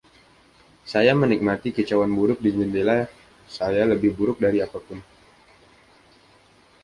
Saya 0.91 1.11
menikmati 1.21 1.69
kicauan 1.77 2.09
buruk 2.17 2.39
di 2.45 2.49
jendela 2.57 2.97
saya 3.55 3.83
lebih 3.91 4.11
buruk 4.17 4.37
dari 4.45 4.57
apa 4.67 4.79
pun. 4.87 4.97